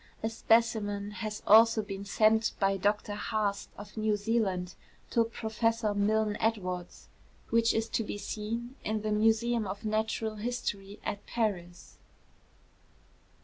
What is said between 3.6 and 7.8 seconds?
of New Zealand to Professor Milne Edwards, which